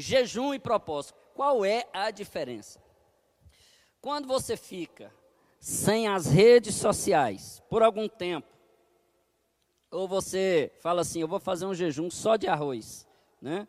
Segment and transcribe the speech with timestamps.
[0.00, 1.18] jejum e propósito.
[1.34, 2.82] Qual é a diferença?
[4.00, 5.12] Quando você fica
[5.58, 8.48] sem as redes sociais por algum tempo,
[9.90, 13.06] ou você fala assim, eu vou fazer um jejum só de arroz,
[13.40, 13.66] né?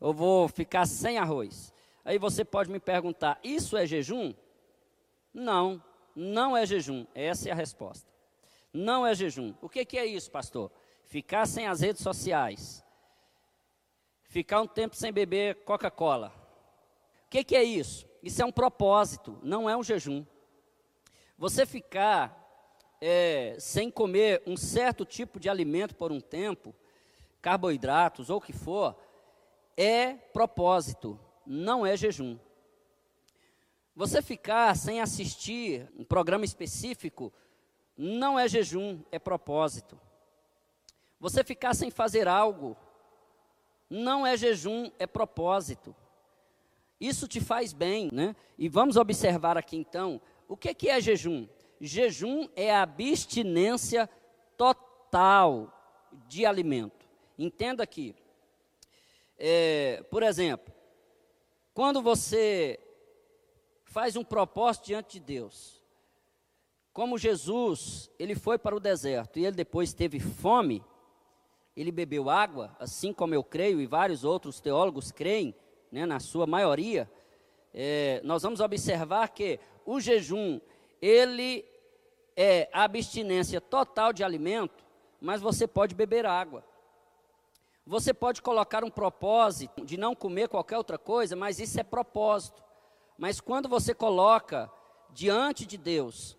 [0.00, 1.72] Eu vou ficar sem arroz.
[2.04, 4.32] Aí você pode me perguntar, isso é jejum?
[5.34, 5.82] Não,
[6.14, 7.06] não é jejum.
[7.14, 8.10] Essa é a resposta.
[8.72, 9.54] Não é jejum.
[9.60, 10.70] O que, que é isso, pastor?
[11.04, 12.84] Ficar sem as redes sociais.
[14.28, 16.34] Ficar um tempo sem beber Coca-Cola.
[17.26, 18.06] O que, que é isso?
[18.22, 20.24] Isso é um propósito, não é um jejum.
[21.38, 22.36] Você ficar
[23.00, 26.74] é, sem comer um certo tipo de alimento por um tempo,
[27.40, 28.94] carboidratos ou o que for,
[29.74, 32.38] é propósito, não é jejum.
[33.96, 37.32] Você ficar sem assistir um programa específico
[37.96, 39.98] não é jejum, é propósito.
[41.18, 42.76] Você ficar sem fazer algo
[43.88, 45.94] não é jejum, é propósito.
[47.00, 48.34] Isso te faz bem, né?
[48.58, 51.46] E vamos observar aqui então, o que, que é jejum?
[51.80, 54.08] Jejum é a abstinência
[54.56, 55.72] total
[56.26, 57.06] de alimento.
[57.38, 58.14] Entenda aqui.
[59.38, 60.74] É, por exemplo,
[61.72, 62.80] quando você
[63.88, 65.82] faz um propósito diante de Deus.
[66.92, 70.84] Como Jesus, ele foi para o deserto e ele depois teve fome,
[71.80, 75.54] ele bebeu água, assim como eu creio e vários outros teólogos creem,
[75.92, 77.08] né, na sua maioria,
[77.72, 80.60] é, nós vamos observar que o jejum,
[81.00, 81.64] ele
[82.36, 84.84] é abstinência total de alimento,
[85.20, 86.64] mas você pode beber água.
[87.86, 92.62] Você pode colocar um propósito de não comer qualquer outra coisa, mas isso é propósito.
[93.16, 94.70] Mas quando você coloca
[95.10, 96.36] diante de Deus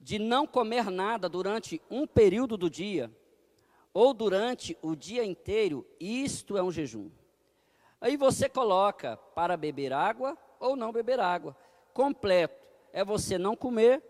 [0.00, 3.10] de não comer nada durante um período do dia,
[3.94, 7.08] ou durante o dia inteiro, isto é um jejum.
[8.00, 11.56] Aí você coloca para beber água ou não beber água.
[11.94, 14.02] Completo é você não comer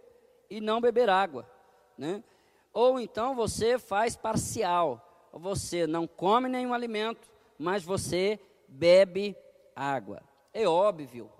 [0.49, 1.49] e não beber água,
[1.97, 2.25] né?
[2.73, 5.29] Ou então você faz parcial.
[5.33, 9.37] Você não come nenhum alimento, mas você bebe
[9.77, 10.23] água.
[10.53, 11.31] É óbvio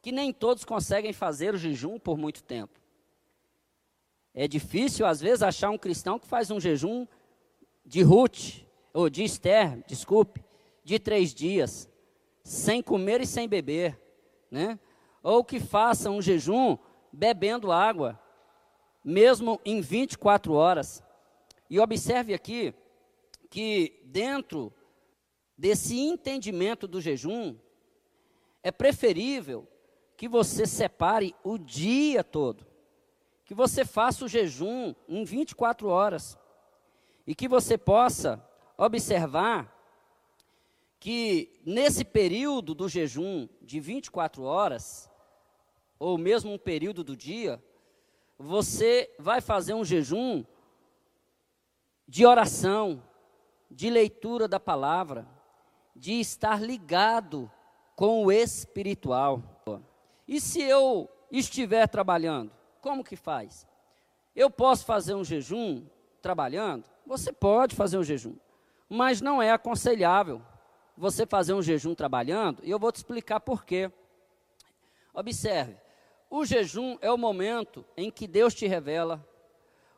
[0.00, 2.78] que nem todos conseguem fazer o jejum por muito tempo.
[4.32, 7.06] É difícil, às vezes, achar um cristão que faz um jejum
[7.86, 10.44] de Ruth, ou de Esther, desculpe,
[10.84, 11.88] de três dias,
[12.42, 13.98] sem comer e sem beber,
[14.50, 14.78] né?
[15.22, 16.76] Ou que faça um jejum
[17.12, 18.20] bebendo água,
[19.04, 21.02] mesmo em 24 horas.
[21.70, 22.74] E observe aqui
[23.48, 24.72] que dentro
[25.56, 27.56] desse entendimento do jejum,
[28.62, 29.66] é preferível
[30.16, 32.66] que você separe o dia todo,
[33.44, 36.36] que você faça o jejum em 24 horas,
[37.26, 38.42] e que você possa
[38.78, 39.74] observar
[41.00, 45.10] que nesse período do jejum de 24 horas,
[45.98, 47.62] ou mesmo um período do dia,
[48.38, 50.44] você vai fazer um jejum
[52.06, 53.02] de oração,
[53.70, 55.26] de leitura da palavra,
[55.94, 57.50] de estar ligado
[57.96, 59.42] com o espiritual.
[60.28, 63.66] E se eu estiver trabalhando, como que faz?
[64.34, 65.86] Eu posso fazer um jejum
[66.20, 66.95] trabalhando?
[67.06, 68.34] Você pode fazer um jejum,
[68.88, 70.42] mas não é aconselhável
[70.96, 73.90] você fazer um jejum trabalhando, e eu vou te explicar por quê.
[75.14, 75.76] Observe,
[76.28, 79.24] o jejum é o momento em que Deus te revela,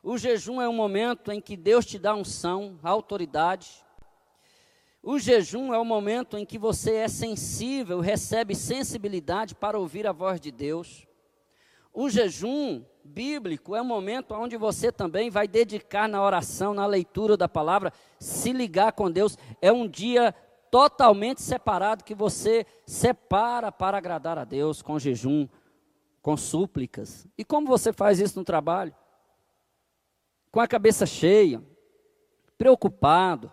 [0.03, 3.83] o jejum é o momento em que Deus te dá unção, autoridade,
[5.01, 10.11] o jejum é o momento em que você é sensível, recebe sensibilidade para ouvir a
[10.11, 11.07] voz de Deus.
[11.93, 17.35] O jejum bíblico é o momento onde você também vai dedicar na oração, na leitura
[17.35, 19.37] da palavra, se ligar com Deus.
[19.61, 20.33] É um dia
[20.69, 25.47] totalmente separado que você separa para agradar a Deus com jejum,
[26.21, 27.27] com súplicas.
[27.37, 28.95] E como você faz isso no trabalho?
[30.51, 31.61] Com a cabeça cheia,
[32.57, 33.51] preocupado,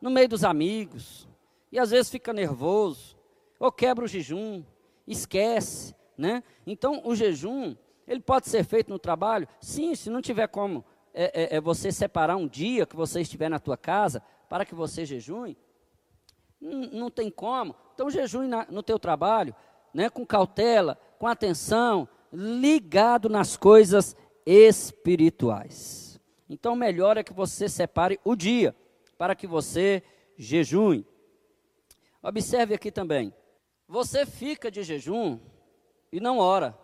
[0.00, 1.28] no meio dos amigos,
[1.70, 3.16] e às vezes fica nervoso,
[3.58, 4.62] ou quebra o jejum,
[5.06, 6.42] esquece, né?
[6.66, 9.48] Então, o jejum, ele pode ser feito no trabalho?
[9.60, 13.48] Sim, se não tiver como é, é, é você separar um dia que você estiver
[13.48, 15.56] na tua casa para que você jejue,
[16.60, 17.74] não, tem como.
[17.94, 19.54] Então, jejue na, no teu trabalho,
[19.92, 20.08] né?
[20.08, 26.20] com cautela, com atenção, ligado nas coisas espirituais.
[26.48, 28.74] Então, melhor é que você separe o dia
[29.18, 30.02] para que você
[30.36, 31.06] jejue.
[32.22, 33.34] Observe aqui também.
[33.88, 35.38] Você fica de jejum
[36.12, 36.76] e não ora.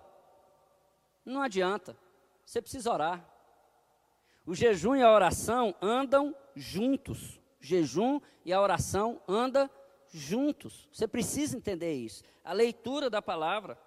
[1.24, 1.96] Não adianta.
[2.44, 3.28] Você precisa orar.
[4.44, 7.40] O jejum e a oração andam juntos.
[7.60, 9.70] O jejum e a oração andam
[10.12, 10.88] juntos.
[10.92, 12.22] Você precisa entender isso.
[12.44, 13.78] A leitura da palavra.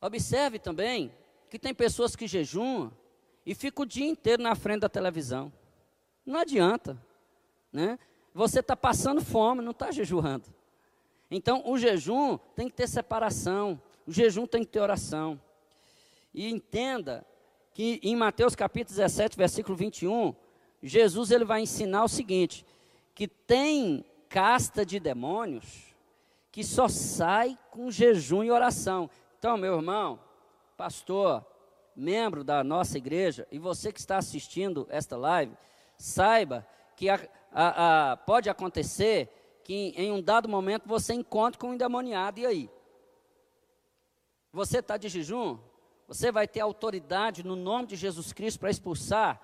[0.00, 1.12] Observe também
[1.50, 2.92] que tem pessoas que jejuam
[3.44, 5.52] e ficam o dia inteiro na frente da televisão.
[6.24, 7.00] Não adianta,
[7.72, 7.98] né?
[8.32, 10.52] Você está passando fome, não está jejuando.
[11.30, 15.40] Então, o jejum tem que ter separação, o jejum tem que ter oração.
[16.34, 17.24] E entenda
[17.72, 20.34] que em Mateus capítulo 17, versículo 21,
[20.82, 22.66] Jesus ele vai ensinar o seguinte,
[23.14, 25.94] que tem casta de demônios
[26.50, 29.10] que só sai com jejum e oração.
[29.38, 30.20] Então, meu irmão,
[30.76, 31.44] pastor,
[31.96, 35.56] membro da nossa igreja, e você que está assistindo esta live,
[35.98, 36.64] saiba
[36.96, 37.20] que a,
[37.50, 42.46] a, a, pode acontecer que em um dado momento você encontre com um endemoniado, e
[42.46, 42.70] aí?
[44.52, 45.58] Você está de jejum?
[46.06, 49.40] Você vai ter autoridade no nome de Jesus Cristo para expulsar?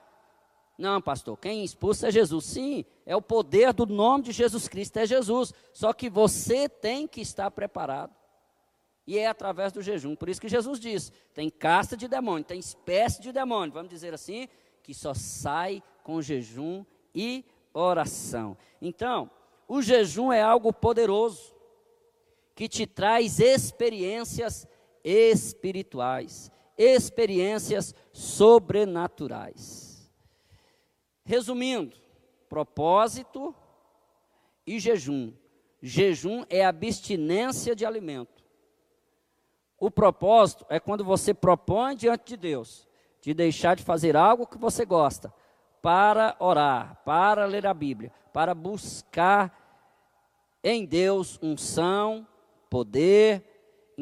[0.76, 2.44] Não, pastor, quem expulsa é Jesus.
[2.46, 5.52] Sim, é o poder do nome de Jesus Cristo, é Jesus.
[5.72, 8.14] Só que você tem que estar preparado.
[9.06, 10.14] E é através do jejum.
[10.14, 14.14] Por isso que Jesus diz: tem casta de demônio, tem espécie de demônio, vamos dizer
[14.14, 14.48] assim,
[14.82, 16.84] que só sai com jejum
[17.14, 18.56] e oração.
[18.80, 19.30] Então,
[19.68, 21.54] o jejum é algo poderoso
[22.54, 24.66] que te traz experiências
[25.04, 30.10] espirituais, experiências sobrenaturais.
[31.24, 31.96] Resumindo,
[32.48, 33.54] propósito
[34.66, 35.32] e jejum.
[35.82, 38.44] Jejum é abstinência de alimento.
[39.78, 42.88] O propósito é quando você propõe diante de Deus
[43.20, 45.32] de deixar de fazer algo que você gosta
[45.82, 49.58] para orar, para ler a Bíblia, para buscar
[50.62, 52.26] em Deus unção,
[52.68, 53.42] poder,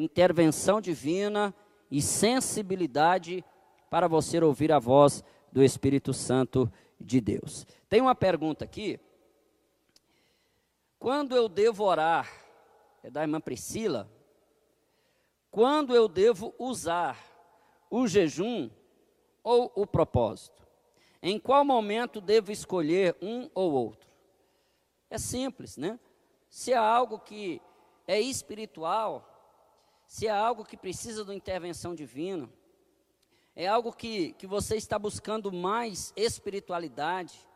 [0.03, 1.53] intervenção divina
[1.91, 3.43] e sensibilidade
[3.89, 7.65] para você ouvir a voz do Espírito Santo de Deus.
[7.87, 8.99] Tem uma pergunta aqui.
[10.97, 12.29] Quando eu devo orar?
[13.01, 14.09] É da irmã Priscila.
[15.49, 17.17] Quando eu devo usar
[17.89, 18.69] o jejum
[19.43, 20.67] ou o propósito?
[21.21, 24.09] Em qual momento devo escolher um ou outro?
[25.09, 25.99] É simples, né?
[26.49, 27.61] Se é algo que
[28.07, 29.38] é espiritual,
[30.09, 32.49] se é algo que precisa de uma intervenção divina,
[33.55, 37.47] é algo que, que você está buscando mais espiritualidade,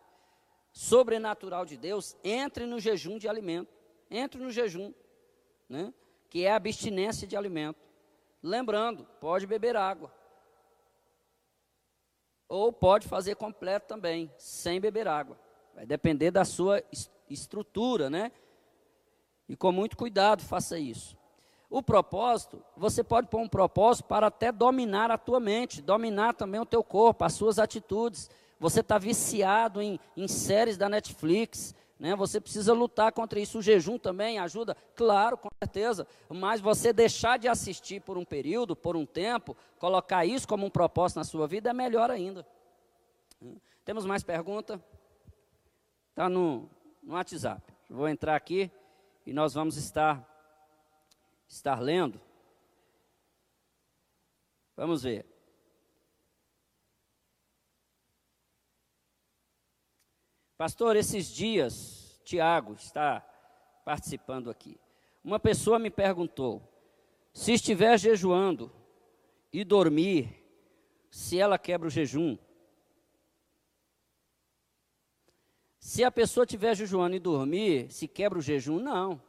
[0.71, 3.73] sobrenatural de Deus, entre no jejum de alimento.
[4.07, 4.94] Entre no jejum,
[5.67, 5.91] né?
[6.29, 7.79] que é a abstinência de alimento.
[8.41, 10.13] Lembrando, pode beber água.
[12.47, 15.39] Ou pode fazer completo também, sem beber água.
[15.73, 16.83] Vai depender da sua
[17.27, 18.31] estrutura, né?
[19.49, 21.17] E com muito cuidado faça isso.
[21.73, 26.61] O propósito, você pode pôr um propósito para até dominar a tua mente, dominar também
[26.61, 28.29] o teu corpo, as suas atitudes.
[28.59, 32.15] Você está viciado em, em séries da Netflix, né?
[32.15, 33.57] Você precisa lutar contra isso.
[33.57, 36.05] O jejum também ajuda, claro, com certeza.
[36.29, 40.69] Mas você deixar de assistir por um período, por um tempo, colocar isso como um
[40.69, 42.45] propósito na sua vida é melhor ainda.
[43.83, 44.79] Temos mais pergunta?
[46.11, 46.69] Está no,
[47.01, 47.63] no WhatsApp.
[47.89, 48.69] Vou entrar aqui
[49.25, 50.32] e nós vamos estar
[51.55, 52.19] estar lendo.
[54.75, 55.25] Vamos ver.
[60.57, 63.19] Pastor, esses dias, Tiago está
[63.85, 64.79] participando aqui.
[65.23, 66.61] Uma pessoa me perguntou:
[67.33, 68.71] se estiver jejuando
[69.51, 70.44] e dormir,
[71.11, 72.37] se ela quebra o jejum.
[75.80, 78.80] Se a pessoa estiver jejuando e dormir, se quebra o jejum?
[78.80, 79.21] Não.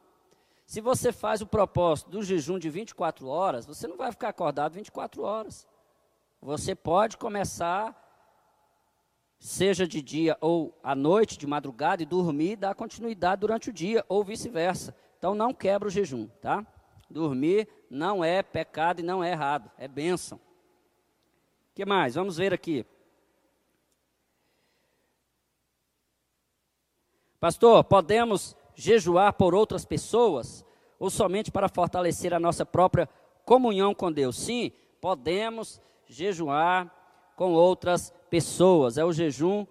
[0.65, 4.73] Se você faz o propósito do jejum de 24 horas, você não vai ficar acordado
[4.73, 5.67] 24 horas.
[6.41, 7.95] Você pode começar,
[9.39, 13.73] seja de dia ou à noite, de madrugada, e dormir e dar continuidade durante o
[13.73, 14.95] dia, ou vice-versa.
[15.19, 16.65] Então não quebra o jejum, tá?
[17.09, 20.39] Dormir não é pecado e não é errado, é bênção.
[20.39, 22.15] O que mais?
[22.15, 22.85] Vamos ver aqui.
[27.39, 30.65] Pastor, podemos jejuar por outras pessoas
[30.99, 33.09] ou somente para fortalecer a nossa própria
[33.45, 34.37] comunhão com Deus?
[34.37, 36.91] Sim, podemos jejuar
[37.35, 38.97] com outras pessoas.
[38.97, 39.65] É o jejum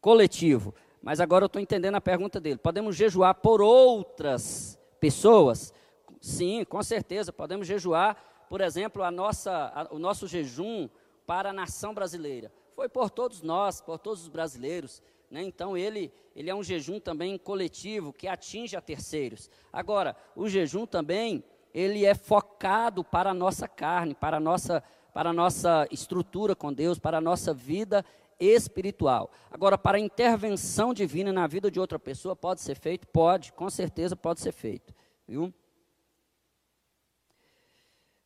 [0.00, 0.74] coletivo.
[1.02, 2.58] Mas agora eu estou entendendo a pergunta dele.
[2.58, 5.72] Podemos jejuar por outras pessoas?
[6.20, 7.32] Sim, com certeza.
[7.32, 8.16] Podemos jejuar,
[8.48, 10.88] por exemplo, a nossa, a, o nosso jejum
[11.26, 12.52] para a nação brasileira.
[12.74, 15.02] Foi por todos nós, por todos os brasileiros.
[15.30, 15.42] Né?
[15.42, 19.48] Então, ele, ele é um jejum também coletivo que atinge a terceiros.
[19.72, 24.82] Agora, o jejum também, ele é focado para a nossa carne, para a nossa,
[25.14, 28.04] para a nossa estrutura com Deus, para a nossa vida
[28.40, 29.30] espiritual.
[29.50, 33.06] Agora, para intervenção divina na vida de outra pessoa, pode ser feito?
[33.06, 34.94] Pode, com certeza pode ser feito.
[35.28, 35.54] Viu?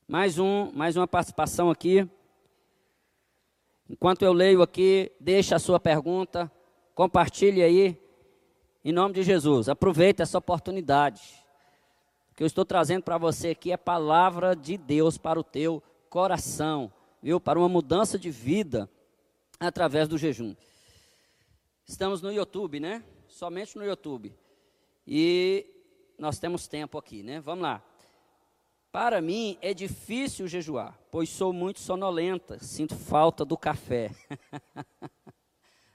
[0.07, 2.09] Mais, um, mais uma participação aqui.
[3.89, 6.51] Enquanto eu leio aqui, deixa a sua pergunta,
[6.95, 8.01] compartilhe aí,
[8.85, 9.69] em nome de Jesus.
[9.69, 11.45] Aproveite essa oportunidade.
[12.31, 15.83] O que eu estou trazendo para você aqui é palavra de Deus para o teu
[16.09, 17.41] coração, viu?
[17.41, 18.89] Para uma mudança de vida
[19.59, 20.55] através do jejum.
[21.87, 23.05] Estamos no YouTube, né?
[23.29, 24.35] Somente no YouTube.
[25.07, 25.67] E
[26.19, 27.41] nós temos tempo aqui, né?
[27.41, 27.83] Vamos lá.
[28.91, 34.13] Para mim é difícil jejuar, pois sou muito sonolenta, sinto falta do café.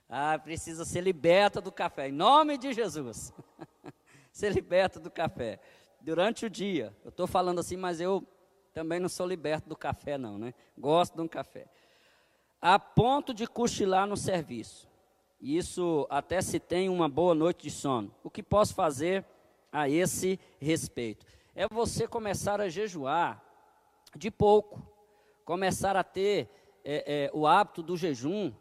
[0.10, 3.32] ah, precisa ser liberta do café, em nome de Jesus.
[4.34, 5.60] ser liberta do café.
[6.01, 8.25] Durante o dia, eu estou falando assim, mas eu
[8.74, 10.54] também não sou liberto do café, não, né?
[10.78, 11.68] Gosto de um café.
[12.62, 14.89] A ponto de cochilar no serviço.
[15.39, 18.13] Isso até se tem uma boa noite de sono.
[18.24, 19.25] O que posso fazer
[19.72, 21.25] a esse respeito?
[21.60, 23.44] é você começar a jejuar
[24.16, 24.82] de pouco,
[25.44, 26.50] começar a ter
[26.86, 28.54] é, é, o hábito do jejum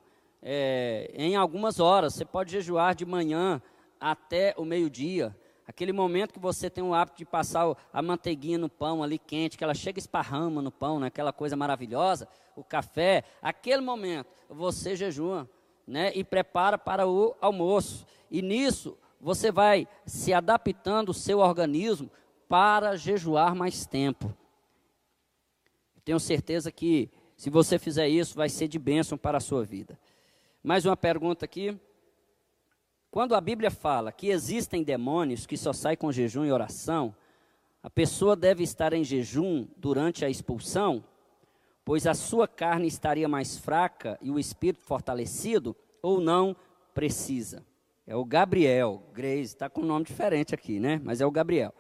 [0.51, 2.15] é, em algumas horas.
[2.15, 3.61] Você pode jejuar de manhã
[4.01, 5.37] até o meio-dia.
[5.67, 9.59] Aquele momento que você tem o hábito de passar a manteiguinha no pão ali quente,
[9.59, 12.27] que ela chega esparrama no pão, né, aquela coisa maravilhosa,
[12.57, 15.47] o café, aquele momento você jejua,
[15.87, 18.07] né, e prepara para o almoço.
[18.31, 22.11] E nisso você vai se adaptando o seu organismo
[22.49, 24.35] para jejuar mais tempo.
[26.03, 29.99] Tenho certeza que se você fizer isso, vai ser de bênção para a sua vida.
[30.69, 31.81] Mais uma pergunta aqui.
[33.11, 37.17] Quando a Bíblia fala que existem demônios que só saem com jejum e oração,
[37.83, 41.03] a pessoa deve estar em jejum durante a expulsão,
[41.87, 46.55] pois a sua carne estaria mais fraca e o espírito fortalecido, ou não
[46.93, 47.65] precisa?
[48.07, 51.01] É o Gabriel, Grace, está com um nome diferente aqui, né?
[51.03, 51.73] Mas é o Gabriel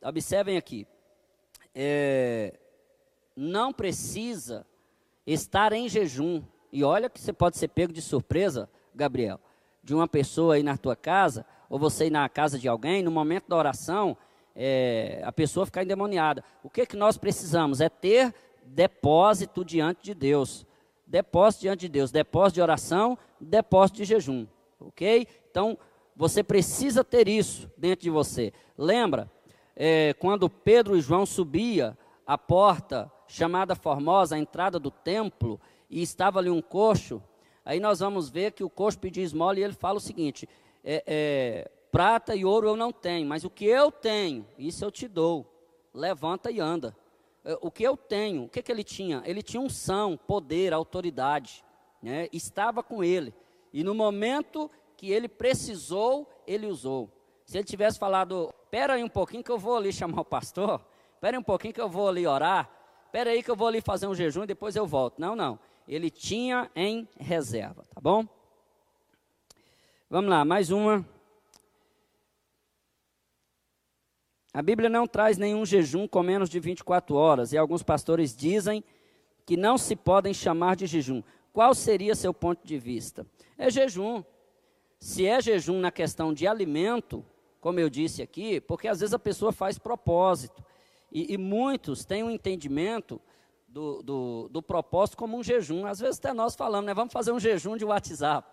[0.00, 0.86] observem aqui,
[1.74, 2.56] é,
[3.34, 4.64] não precisa
[5.26, 6.40] estar em jejum.
[6.72, 9.40] E olha que você pode ser pego de surpresa, Gabriel,
[9.82, 13.10] de uma pessoa aí na tua casa, ou você ir na casa de alguém, no
[13.10, 14.16] momento da oração,
[14.54, 16.42] é, a pessoa ficar endemoniada.
[16.62, 17.80] O que, que nós precisamos?
[17.80, 18.34] É ter
[18.64, 20.66] depósito diante de Deus.
[21.06, 22.10] Depósito diante de Deus.
[22.10, 24.46] Depósito de oração, depósito de jejum.
[24.80, 25.26] Ok?
[25.50, 25.78] Então,
[26.14, 28.52] você precisa ter isso dentro de você.
[28.76, 29.30] Lembra,
[29.76, 31.96] é, quando Pedro e João subia
[32.26, 37.22] a porta chamada Formosa, a entrada do templo, e estava ali um coxo,
[37.64, 40.48] aí nós vamos ver que o coxo pediu esmola e ele fala o seguinte:
[40.82, 44.90] é, é, prata e ouro eu não tenho, mas o que eu tenho, isso eu
[44.90, 45.46] te dou.
[45.94, 46.96] Levanta e anda.
[47.44, 49.22] É, o que eu tenho, o que, que ele tinha?
[49.24, 51.64] Ele tinha unção, poder, autoridade,
[52.02, 52.28] né?
[52.32, 53.34] estava com ele.
[53.72, 57.10] E no momento que ele precisou, ele usou.
[57.44, 60.84] Se ele tivesse falado, espera aí um pouquinho que eu vou ali chamar o pastor,
[61.14, 62.68] espera aí um pouquinho que eu vou ali orar,
[63.08, 65.18] espera aí que eu vou ali fazer um jejum e depois eu volto.
[65.18, 65.58] Não, não.
[65.88, 68.26] Ele tinha em reserva, tá bom?
[70.10, 71.06] Vamos lá, mais uma.
[74.52, 78.84] A Bíblia não traz nenhum jejum com menos de 24 horas, e alguns pastores dizem
[79.46, 81.22] que não se podem chamar de jejum.
[81.50, 83.26] Qual seria seu ponto de vista?
[83.56, 84.22] É jejum.
[84.98, 87.24] Se é jejum na questão de alimento,
[87.58, 90.62] como eu disse aqui, porque às vezes a pessoa faz propósito.
[91.10, 93.20] E, e muitos têm um entendimento
[93.66, 95.86] do, do, do, propósito como um jejum.
[95.86, 96.94] Às vezes até nós falamos, né?
[96.94, 98.48] Vamos fazer um jejum de WhatsApp.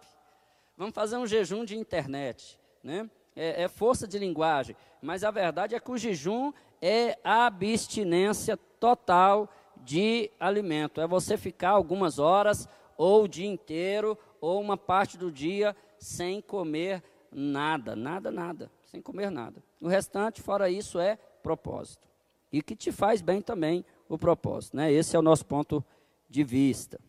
[0.77, 2.59] Vamos fazer um jejum de internet.
[2.83, 3.09] Né?
[3.35, 4.75] É, é força de linguagem.
[5.01, 11.01] Mas a verdade é que o jejum é abstinência total de alimento.
[11.01, 16.41] É você ficar algumas horas, ou o dia inteiro, ou uma parte do dia sem
[16.41, 19.61] comer nada, nada, nada sem comer nada.
[19.81, 22.07] O restante, fora isso, é propósito.
[22.51, 24.77] E que te faz bem também o propósito.
[24.77, 24.91] Né?
[24.91, 25.83] Esse é o nosso ponto
[26.29, 26.99] de vista.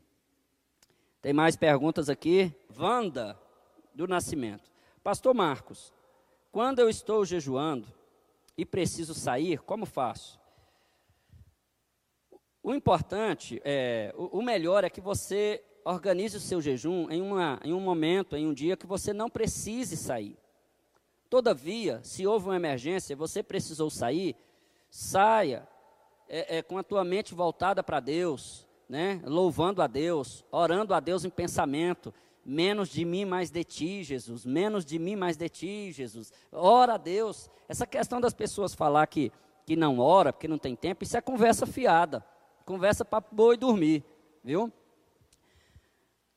[1.23, 2.55] Tem mais perguntas aqui?
[2.79, 3.39] Wanda,
[3.95, 4.71] do Nascimento.
[5.03, 5.93] Pastor Marcos,
[6.53, 7.89] quando eu estou jejuando
[8.57, 10.39] e preciso sair, como faço?
[12.63, 17.73] O importante, é, o, melhor é que você organize o seu jejum em, uma, em
[17.73, 20.37] um momento, em um dia que você não precise sair.
[21.31, 24.35] Todavia, se houve uma emergência, você precisou sair,
[24.97, 25.69] saia
[26.27, 29.21] é, é, com a tua mente voltada para Deus, né?
[29.25, 32.15] louvando a Deus, orando a Deus em pensamento.
[32.43, 34.47] Menos de mim, mais de ti, Jesus.
[34.47, 36.33] Menos de mim, mais de ti, Jesus.
[36.51, 37.51] Ora a Deus.
[37.69, 39.31] Essa questão das pessoas falar que,
[39.67, 42.25] que não ora, porque não tem tempo, isso é conversa fiada.
[42.65, 44.05] Conversa para boi dormir,
[44.43, 44.73] viu?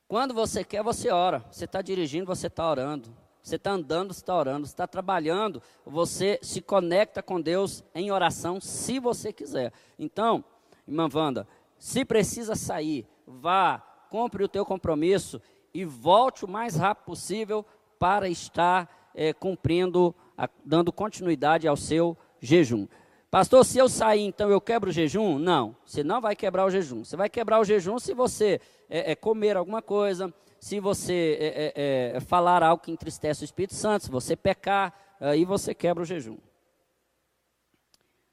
[0.06, 1.44] Quando você quer, você ora.
[1.50, 3.16] Você está dirigindo, você está orando.
[3.42, 4.66] Você está andando, você está orando.
[4.66, 9.72] Você está trabalhando, você se conecta com Deus em oração, se você quiser.
[9.98, 10.44] Então,
[10.86, 11.46] irmã Wanda,
[11.78, 13.78] se precisa sair, vá,
[14.10, 15.40] cumpre o teu compromisso
[15.72, 17.64] e volte o mais rápido possível
[17.98, 22.86] para estar é, cumprindo, a, dando continuidade ao seu jejum.
[23.30, 25.38] Pastor, se eu sair, então eu quebro o jejum?
[25.38, 27.04] Não, você não vai quebrar o jejum.
[27.04, 31.46] Você vai quebrar o jejum se você é, é, comer alguma coisa, se você é,
[31.46, 36.02] é, é, falar algo que entristece o Espírito Santo, se você pecar, aí você quebra
[36.02, 36.36] o jejum.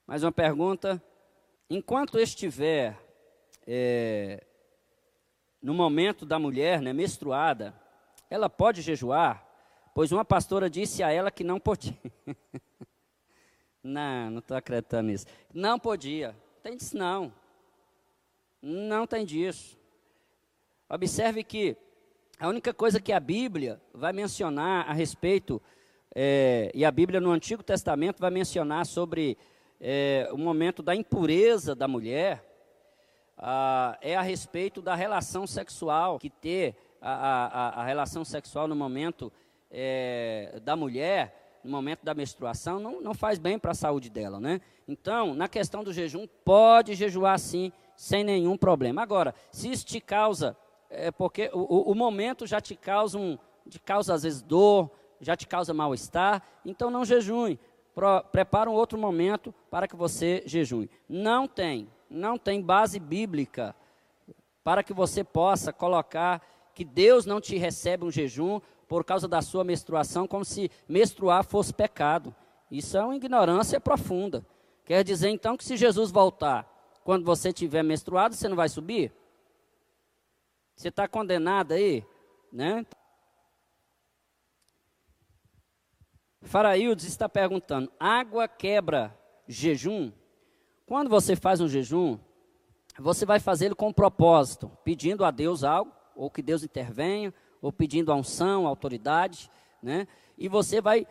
[0.05, 1.01] Mais uma pergunta.
[1.69, 2.99] Enquanto estiver
[3.65, 4.45] é,
[5.61, 7.73] no momento da mulher né, menstruada,
[8.29, 9.47] ela pode jejuar?
[9.95, 11.97] Pois uma pastora disse a ela que não podia.
[13.83, 15.25] Não, não estou acreditando nisso.
[15.53, 16.35] Não podia.
[16.61, 17.31] Tem disso não.
[18.61, 19.79] Não tem disso.
[20.89, 21.77] Observe que
[22.39, 25.61] a única coisa que a Bíblia vai mencionar a respeito,
[26.13, 29.37] é, e a Bíblia no Antigo Testamento vai mencionar sobre
[29.81, 32.43] é, o momento da impureza da mulher,
[33.37, 38.75] ah, é a respeito da relação sexual, que ter a, a, a relação sexual no
[38.75, 39.31] momento
[39.71, 44.39] é, da mulher no momento da menstruação, não, não faz bem para a saúde dela,
[44.39, 44.61] né?
[44.87, 49.01] Então, na questão do jejum, pode jejuar sim, sem nenhum problema.
[49.01, 50.55] Agora, se isso te causa,
[50.89, 54.89] é porque o, o, momento já te causa, um, te causa às vezes dor,
[55.19, 57.59] já te causa mal-estar, então não jejue.
[58.31, 60.89] Prepara um outro momento para que você jejue.
[61.09, 63.75] Não tem, não tem base bíblica
[64.63, 66.41] para que você possa colocar
[66.75, 71.43] que Deus não te recebe um jejum por causa da sua menstruação, como se menstruar
[71.43, 72.35] fosse pecado.
[72.69, 74.45] Isso é uma ignorância profunda.
[74.85, 76.71] Quer dizer então que se Jesus voltar,
[77.03, 79.11] quando você tiver menstruado, você não vai subir?
[80.77, 82.05] Você está condenado aí,
[82.53, 82.85] né?
[86.43, 89.17] Faraildes está perguntando: água quebra
[89.47, 90.11] jejum?
[90.85, 92.19] Quando você faz um jejum,
[92.99, 97.73] você vai fazê-lo com um propósito, pedindo a Deus algo, ou que Deus intervenha, ou
[97.73, 99.49] pedindo a unção, a autoridade,
[99.81, 100.07] né?
[100.37, 101.07] E você vai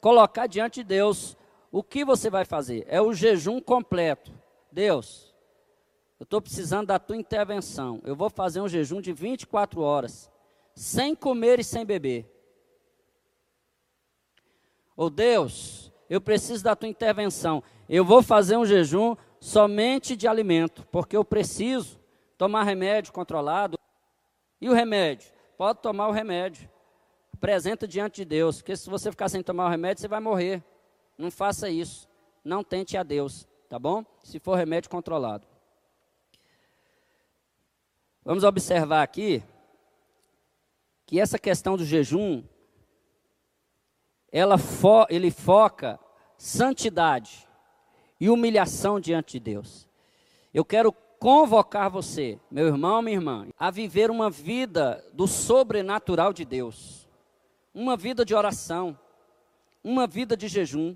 [0.00, 1.36] colocar diante de Deus
[1.70, 2.86] o que você vai fazer.
[2.88, 4.32] É o jejum completo.
[4.72, 5.29] Deus,
[6.20, 8.00] eu estou precisando da tua intervenção.
[8.04, 10.30] Eu vou fazer um jejum de 24 horas,
[10.74, 12.30] sem comer e sem beber.
[14.94, 17.62] Ou oh, Deus, eu preciso da tua intervenção.
[17.88, 21.98] Eu vou fazer um jejum somente de alimento, porque eu preciso
[22.36, 23.78] tomar remédio controlado.
[24.60, 25.32] E o remédio?
[25.60, 26.70] pode tomar o remédio.
[27.34, 30.64] Apresenta diante de Deus, porque se você ficar sem tomar o remédio, você vai morrer.
[31.18, 32.08] Não faça isso.
[32.42, 34.02] Não tente a Deus, tá bom?
[34.22, 35.46] Se for remédio controlado.
[38.22, 39.42] Vamos observar aqui
[41.06, 42.44] que essa questão do jejum,
[44.30, 45.98] ela fo ele foca
[46.36, 47.48] santidade
[48.20, 49.88] e humilhação diante de Deus.
[50.52, 56.44] Eu quero convocar você, meu irmão, minha irmã, a viver uma vida do sobrenatural de
[56.44, 57.08] Deus,
[57.74, 58.98] uma vida de oração,
[59.82, 60.94] uma vida de jejum.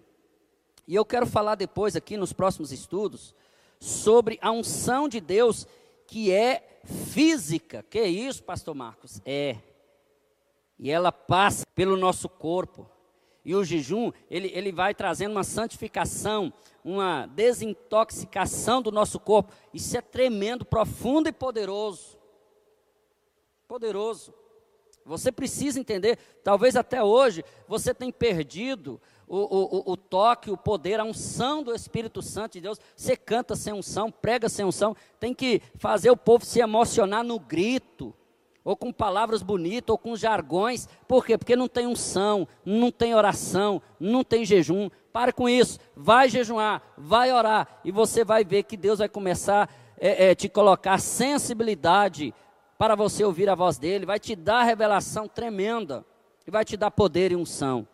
[0.87, 3.35] E eu quero falar depois aqui nos próximos estudos
[3.81, 5.67] sobre a unção de Deus
[6.07, 7.85] que é física.
[7.89, 9.21] Que isso, pastor Marcos?
[9.25, 9.59] É.
[10.79, 12.89] E ela passa pelo nosso corpo.
[13.45, 19.53] E o jejum, ele, ele vai trazendo uma santificação, uma desintoxicação do nosso corpo.
[19.73, 22.19] Isso é tremendo, profundo e poderoso.
[23.69, 24.33] Poderoso.
[25.05, 30.99] Você precisa entender, talvez até hoje você tenha perdido o, o, o, toque, o poder,
[30.99, 32.81] a unção do Espírito Santo de Deus.
[32.97, 37.39] Você canta sem unção, prega sem unção, tem que fazer o povo se emocionar no
[37.39, 38.15] grito
[38.65, 40.89] ou com palavras bonitas, ou com jargões.
[41.07, 41.37] Por quê?
[41.37, 44.89] Porque não tem unção, não tem oração, não tem jejum.
[45.13, 49.69] Pare com isso, vai jejuar, vai orar, e você vai ver que Deus vai começar
[49.69, 52.35] a é, é, te colocar sensibilidade
[52.85, 56.05] para você ouvir a voz dele, vai te dar revelação tremenda,
[56.47, 57.89] e vai te dar poder e unção.